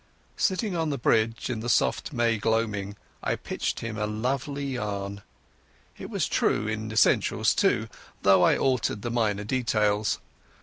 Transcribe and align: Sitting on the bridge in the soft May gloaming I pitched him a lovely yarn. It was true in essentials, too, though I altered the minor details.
Sitting 0.37 0.75
on 0.75 0.89
the 0.89 0.97
bridge 0.97 1.47
in 1.47 1.59
the 1.59 1.69
soft 1.69 2.11
May 2.11 2.39
gloaming 2.39 2.95
I 3.21 3.35
pitched 3.35 3.81
him 3.81 3.99
a 3.99 4.07
lovely 4.07 4.65
yarn. 4.65 5.21
It 5.95 6.09
was 6.09 6.27
true 6.27 6.67
in 6.67 6.91
essentials, 6.91 7.53
too, 7.53 7.87
though 8.23 8.41
I 8.41 8.57
altered 8.57 9.03
the 9.03 9.11
minor 9.11 9.43
details. 9.43 10.17